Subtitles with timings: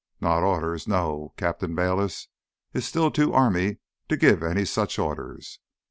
[0.19, 1.31] "Not orders, no.
[1.37, 2.27] Captain Bayliss
[2.73, 3.77] is still too army
[4.09, 5.59] to give any such orders.